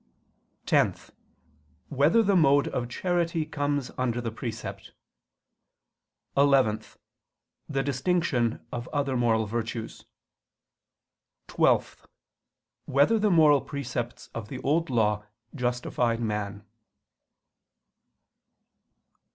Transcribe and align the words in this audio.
(10) 0.65 0.95
Whether 1.89 2.23
the 2.23 2.35
mode 2.35 2.67
of 2.69 2.89
charity 2.89 3.45
comes 3.45 3.91
under 3.99 4.19
the 4.19 4.31
precept? 4.31 4.93
(11) 6.35 6.81
The 7.69 7.83
distinction 7.83 8.65
of 8.71 8.87
other 8.87 9.15
moral 9.15 9.47
precepts; 9.47 10.05
(12) 11.49 12.07
Whether 12.85 13.19
the 13.19 13.29
moral 13.29 13.61
precepts 13.61 14.31
of 14.33 14.47
the 14.47 14.57
Old 14.63 14.89
Law 14.89 15.23
justified 15.53 16.19
man? 16.19 16.65